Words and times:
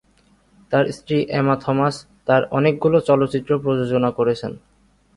তার 0.71 0.85
স্ত্রী 0.97 1.17
Emma 1.39 1.55
Thomas 1.63 1.95
তার 2.27 2.41
অনেকগুলো 2.51 2.97
চলচ্চিত্র 3.09 3.51
প্রযোজনা 3.63 4.09
করেছেন। 4.11 4.51